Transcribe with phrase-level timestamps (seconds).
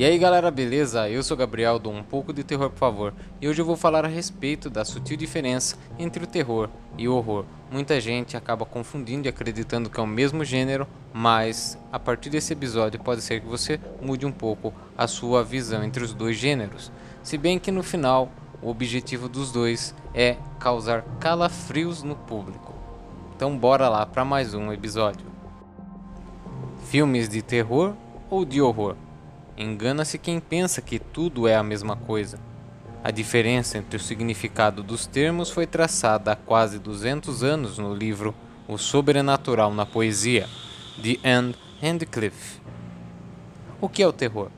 [0.00, 1.10] E aí galera, beleza?
[1.10, 4.02] Eu sou Gabriel do Um Pouco de Terror por favor e hoje eu vou falar
[4.02, 7.44] a respeito da sutil diferença entre o terror e o horror.
[7.70, 12.54] Muita gente acaba confundindo e acreditando que é o mesmo gênero, mas a partir desse
[12.54, 16.90] episódio pode ser que você mude um pouco a sua visão entre os dois gêneros.
[17.22, 18.30] Se bem que no final
[18.62, 22.72] o objetivo dos dois é causar calafrios no público.
[23.36, 25.26] Então bora lá para mais um episódio.
[26.86, 27.92] Filmes de terror
[28.30, 28.96] ou de horror?
[29.62, 32.38] Engana-se quem pensa que tudo é a mesma coisa.
[33.04, 38.34] A diferença entre o significado dos termos foi traçada há quase 200 anos no livro
[38.66, 40.48] O Sobrenatural na Poesia,
[40.96, 42.58] de Anne Handcliffe.
[43.82, 44.48] O que é o terror?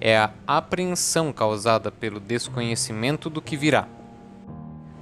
[0.00, 3.86] É a apreensão causada pelo desconhecimento do que virá.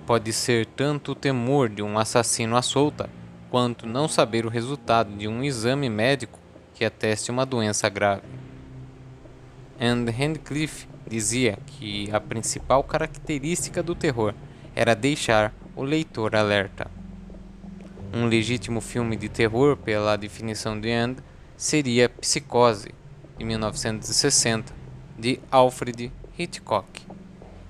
[0.08, 3.08] Pode ser tanto o temor de um assassino à solta,
[3.48, 6.40] quanto não saber o resultado de um exame médico
[6.74, 8.47] que ateste uma doença grave.
[9.80, 14.34] And Handcliffe dizia que a principal característica do terror
[14.74, 16.90] era deixar o leitor alerta.
[18.12, 21.16] Um legítimo filme de terror, pela definição de And,
[21.56, 22.92] seria Psicose,
[23.38, 24.74] de 1960,
[25.16, 27.06] de Alfred Hitchcock.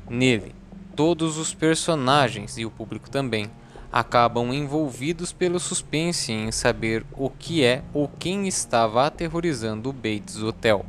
[0.09, 0.55] Nele,
[0.97, 3.51] todos os personagens e o público também
[3.93, 10.43] acabam envolvidos pelo suspense em saber o que é ou quem estava aterrorizando o Bates
[10.43, 10.87] Hotel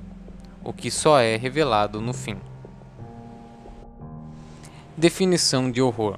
[0.64, 2.38] o que só é revelado no fim.
[4.98, 6.18] Definição de horror: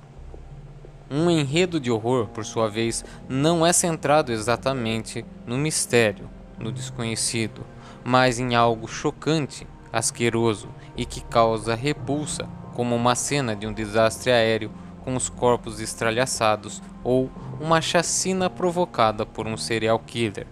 [1.10, 7.66] Um enredo de horror, por sua vez, não é centrado exatamente no mistério, no desconhecido,
[8.04, 14.32] mas em algo chocante, asqueroso e que causa repulsa, como uma cena de um desastre
[14.32, 14.72] aéreo
[15.04, 20.48] com os corpos estralhaçados ou uma chacina provocada por um serial killer.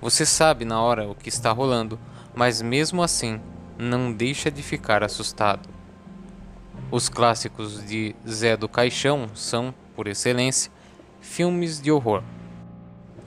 [0.00, 1.98] Você sabe na hora o que está rolando,
[2.40, 3.38] mas mesmo assim
[3.76, 5.68] não deixa de ficar assustado.
[6.90, 10.72] Os clássicos de Zé do Caixão são, por excelência,
[11.20, 12.22] filmes de horror.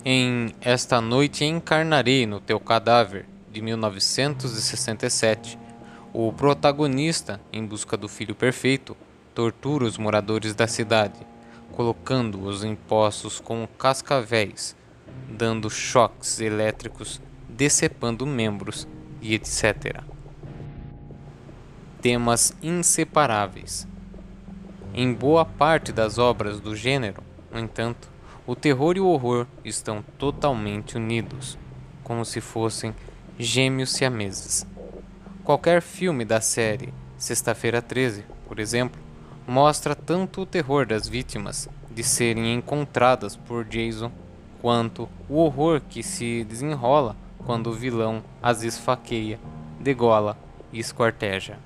[0.04, 5.60] Em Esta Noite Encarnarei no Teu Cadáver, de 1967,
[6.12, 8.98] o protagonista, em busca do filho perfeito,
[9.36, 11.20] tortura os moradores da cidade,
[11.74, 14.76] colocando-os em poços com cascavéis,
[15.30, 18.88] dando choques elétricos decepando membros
[19.24, 20.04] e etc.
[22.02, 23.88] Temas inseparáveis.
[24.94, 28.08] Em boa parte das obras do gênero, no entanto,
[28.46, 31.58] o terror e o horror estão totalmente unidos,
[32.04, 32.94] como se fossem
[33.40, 34.68] gêmeos siameses.
[35.44, 39.02] Qualquer filme da série Sexta-feira 13, por exemplo,
[39.48, 44.12] mostra tanto o terror das vítimas de serem encontradas por Jason,
[44.62, 47.16] quanto o horror que se desenrola
[47.46, 49.40] quando o vilão as esfaqueia,
[49.80, 50.38] degola
[50.72, 51.58] e esquarteja.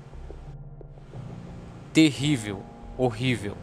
[1.92, 2.62] Terrível,
[2.96, 3.56] horrível.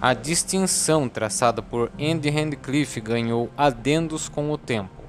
[0.00, 5.02] A distinção traçada por Andy Handcliffe ganhou adendos com o tempo.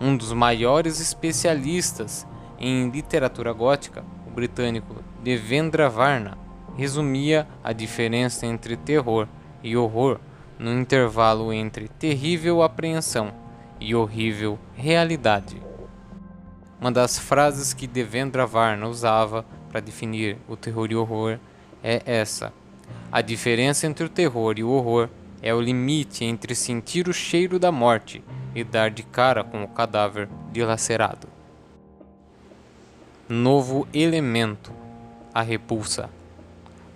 [0.00, 2.26] Um dos maiores especialistas
[2.58, 6.36] em literatura gótica, o britânico Devendra Varna,
[6.76, 9.28] resumia a diferença entre terror
[9.62, 10.18] e horror
[10.58, 13.43] no intervalo entre terrível apreensão
[13.80, 15.60] e horrível realidade.
[16.80, 21.38] Uma das frases que Devendra Varna usava para definir o terror e o horror
[21.82, 22.52] é essa:
[23.10, 25.08] A diferença entre o terror e o horror
[25.42, 28.22] é o limite entre sentir o cheiro da morte
[28.54, 31.28] e dar de cara com o cadáver dilacerado.
[33.28, 34.72] Novo elemento:
[35.32, 36.08] a repulsa.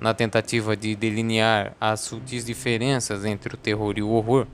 [0.00, 4.46] Na tentativa de delinear as sutis diferenças entre o terror e o horror,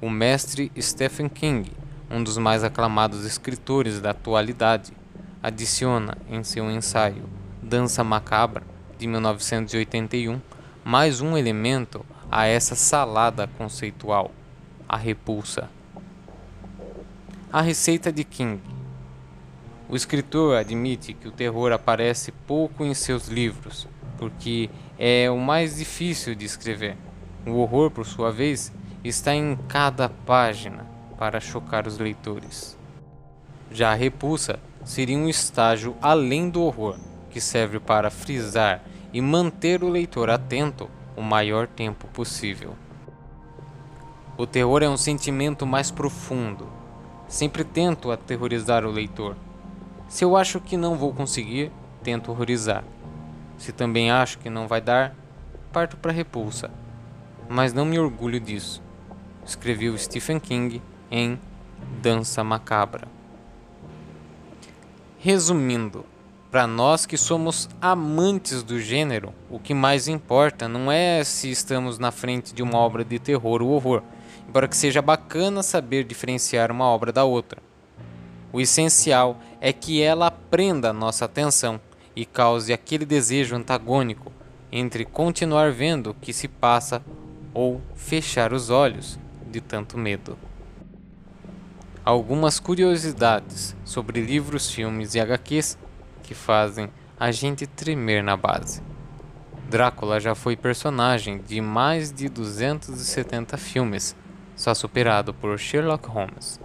[0.00, 1.72] o mestre Stephen King,
[2.10, 4.92] um dos mais aclamados escritores da atualidade,
[5.42, 7.24] adiciona em seu ensaio
[7.62, 8.62] Dança Macabra,
[8.98, 10.40] de 1981,
[10.84, 14.30] mais um elemento a essa salada conceitual,
[14.88, 15.68] a repulsa.
[17.52, 18.60] A receita de King.
[19.88, 23.88] O escritor admite que o terror aparece pouco em seus livros,
[24.18, 24.68] porque
[24.98, 26.96] é o mais difícil de escrever.
[27.46, 28.72] O horror, por sua vez,
[29.04, 30.86] está em cada página
[31.18, 32.76] para chocar os leitores.
[33.70, 36.96] Já a repulsa seria um estágio além do horror,
[37.30, 38.82] que serve para frisar
[39.12, 42.74] e manter o leitor atento o maior tempo possível.
[44.36, 46.68] O terror é um sentimento mais profundo.
[47.26, 49.34] Sempre tento aterrorizar o leitor.
[50.08, 51.72] Se eu acho que não vou conseguir,
[52.02, 52.84] tento horrorizar.
[53.58, 55.16] Se também acho que não vai dar,
[55.72, 56.70] parto para repulsa.
[57.48, 58.85] Mas não me orgulho disso
[59.46, 61.38] escreveu Stephen King em
[62.02, 63.06] Dança Macabra.
[65.18, 66.04] Resumindo,
[66.50, 71.98] para nós que somos amantes do gênero, o que mais importa não é se estamos
[71.98, 74.02] na frente de uma obra de terror ou horror,
[74.48, 77.62] embora que seja bacana saber diferenciar uma obra da outra.
[78.52, 81.80] O essencial é que ela prenda nossa atenção
[82.14, 84.32] e cause aquele desejo antagônico
[84.72, 87.02] entre continuar vendo o que se passa
[87.52, 89.18] ou fechar os olhos
[89.56, 90.36] de tanto medo.
[92.04, 95.78] Algumas curiosidades sobre livros, filmes e HQs
[96.22, 98.82] que fazem a gente tremer na base.
[99.70, 104.14] Drácula já foi personagem de mais de 270 filmes,
[104.54, 106.60] só superado por Sherlock Holmes.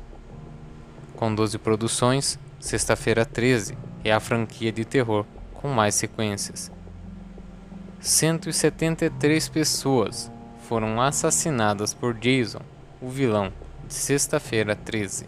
[1.16, 6.72] Com 12 produções, Sexta-feira 13 é a franquia de terror com mais sequências.
[8.00, 10.32] 173 pessoas
[10.72, 12.62] foram assassinadas por Jason,
[13.02, 13.52] o vilão
[13.88, 15.26] de Sexta-feira 13.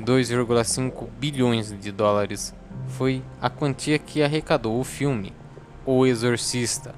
[0.00, 2.52] 2,5 bilhões de dólares
[2.88, 5.32] foi a quantia que arrecadou o filme
[5.84, 6.92] O Exorcista,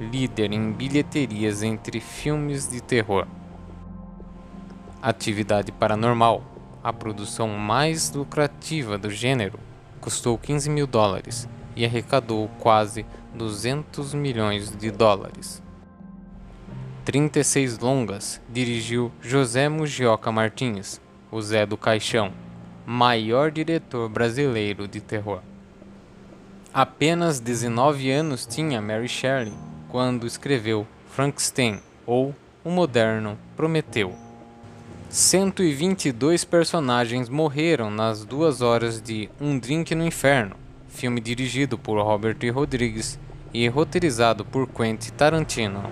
[0.00, 3.28] líder em bilheterias entre filmes de terror.
[5.00, 6.42] Atividade Paranormal,
[6.82, 9.60] a produção mais lucrativa do gênero,
[10.00, 15.62] custou 15 mil dólares e arrecadou quase 200 milhões de dólares.
[17.06, 21.00] 36 longas dirigiu José Mugioca Martins,
[21.30, 22.32] o Zé do Caixão,
[22.84, 25.38] maior diretor brasileiro de terror.
[26.74, 29.52] Apenas 19 anos tinha Mary Shelley
[29.88, 34.12] quando escreveu Frankenstein ou O Moderno Prometeu.
[35.08, 40.56] 122 personagens morreram nas duas horas de Um Drink no Inferno,
[40.88, 43.16] filme dirigido por Robert Rodrigues
[43.54, 45.84] e roteirizado por Quentin Tarantino.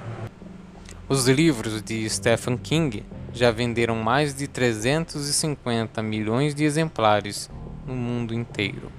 [1.06, 7.51] Os livros de Stephen King já venderam mais de 350 milhões de exemplares
[7.87, 8.91] no mundo inteiro.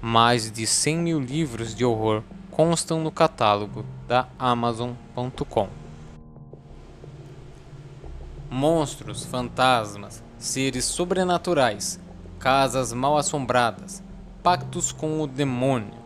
[0.00, 5.68] Mais de 100 mil livros de horror constam no catálogo da Amazon.com.
[8.50, 12.00] Monstros, fantasmas, seres sobrenaturais,
[12.38, 14.02] casas mal assombradas,
[14.42, 16.00] pactos com o demônio.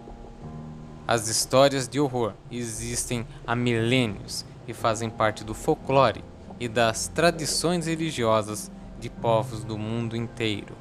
[1.06, 6.24] As histórias de horror existem há milênios e fazem parte do folclore
[6.58, 10.74] e das tradições religiosas de povos do mundo inteiro.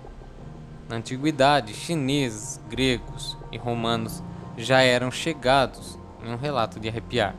[0.88, 4.24] Na antiguidade, chineses, gregos e romanos
[4.58, 7.36] já eram chegados em um relato de arrepiar.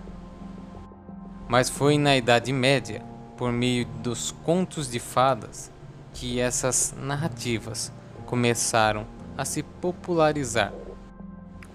[1.49, 3.03] Mas foi na Idade Média,
[3.37, 5.71] por meio dos contos de fadas,
[6.13, 7.93] que essas narrativas
[8.27, 9.07] começaram
[9.37, 10.73] a se popularizar.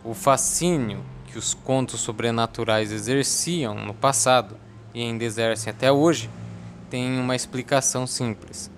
[0.04, 4.58] O fascínio que os contos sobrenaturais exerciam no passado
[4.94, 6.30] e ainda exercem até hoje
[6.90, 8.72] tem uma explicação simples.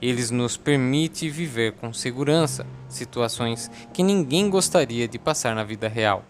[0.00, 6.24] Eles nos permitem viver com segurança situações que ninguém gostaria de passar na vida real.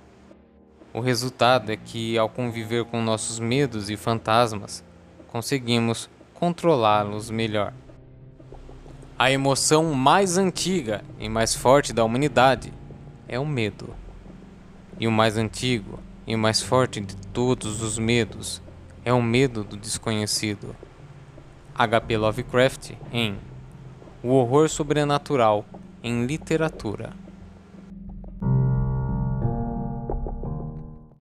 [0.95, 4.83] O resultado é que, ao conviver com nossos medos e fantasmas,
[5.29, 7.75] conseguimos controlá-los melhor.
[9.19, 12.73] A emoção mais antiga e mais forte da humanidade
[13.29, 14.06] é o medo.
[14.99, 18.63] E o mais antigo e o mais forte de todos os medos
[19.05, 20.75] é o medo do desconhecido.
[21.75, 22.17] H.P.
[22.17, 23.37] Lovecraft em
[24.23, 25.65] O Horror Sobrenatural
[26.03, 27.13] em Literatura.